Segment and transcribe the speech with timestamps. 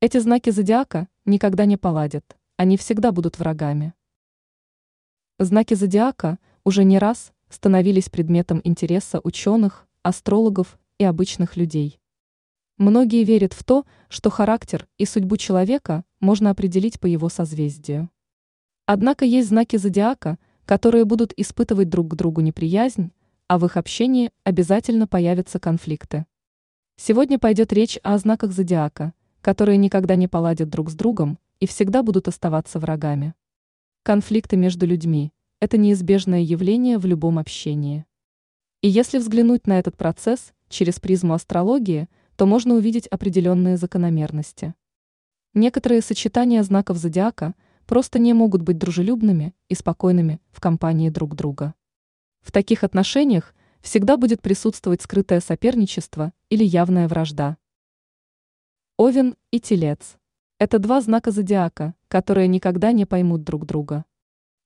[0.00, 3.94] Эти знаки зодиака никогда не поладят, они всегда будут врагами.
[5.40, 11.98] Знаки зодиака уже не раз становились предметом интереса ученых, астрологов и обычных людей.
[12.76, 18.08] Многие верят в то, что характер и судьбу человека можно определить по его созвездию.
[18.86, 23.10] Однако есть знаки зодиака, которые будут испытывать друг к другу неприязнь,
[23.48, 26.24] а в их общении обязательно появятся конфликты.
[26.94, 29.12] Сегодня пойдет речь о знаках зодиака,
[29.48, 33.32] которые никогда не поладят друг с другом и всегда будут оставаться врагами.
[34.02, 38.04] Конфликты между людьми– это неизбежное явление в любом общении.
[38.82, 44.74] И если взглянуть на этот процесс через призму астрологии, то можно увидеть определенные закономерности.
[45.54, 47.54] Некоторые сочетания знаков зодиака
[47.86, 51.72] просто не могут быть дружелюбными и спокойными в компании друг друга.
[52.42, 57.56] В таких отношениях всегда будет присутствовать скрытое соперничество или явная вражда.
[59.00, 60.16] Овен и Телец–
[60.58, 64.04] это два знака зодиака, которые никогда не поймут друг друга.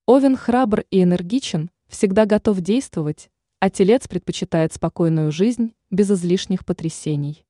[0.06, 3.28] Овен храбр и энергичен, всегда готов действовать,
[3.60, 7.44] а Телец предпочитает спокойную жизнь без излишних потрясений.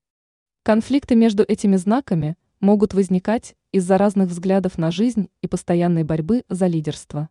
[0.63, 6.67] Конфликты между этими знаками могут возникать из-за разных взглядов на жизнь и постоянной борьбы за
[6.67, 7.29] лидерство.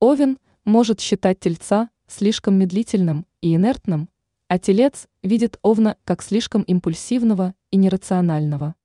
[0.00, 4.08] Овен может считать Тельца слишком медлительным и инертным,
[4.54, 8.76] а телец видит овна как слишком импульсивного и нерационального.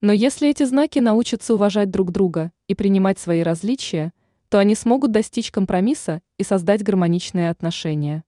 [0.00, 4.12] Но если эти знаки научатся уважать друг друга и принимать свои различия,
[4.48, 8.24] то они смогут достичь компромисса и создать гармоничные отношения.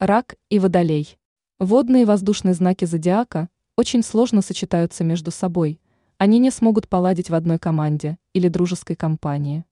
[0.00, 1.20] Рак и водолей.
[1.60, 5.80] Водные и воздушные знаки зодиака очень сложно сочетаются между собой,
[6.18, 9.64] они не смогут поладить в одной команде или дружеской компании.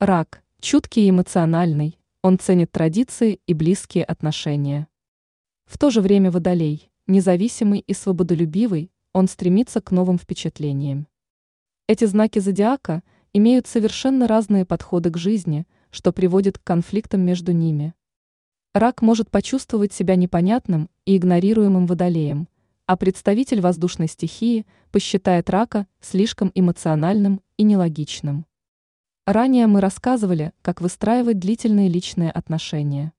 [0.00, 4.88] Рак– чуткий и эмоциональный, он ценит традиции и близкие отношения.
[5.66, 11.06] В то же время водолей, независимый и свободолюбивый, он стремится к новым впечатлениям.
[11.86, 17.94] Эти знаки зодиака имеют совершенно разные подходы к жизни, что приводит к конфликтам между ними.
[18.72, 22.48] Рак может почувствовать себя непонятным и игнорируемым водолеем,
[22.86, 28.46] а представитель воздушной стихии посчитает рака слишком эмоциональным и нелогичным.
[29.26, 33.12] Ранее мы рассказывали, как выстраивать длительные личные отношения.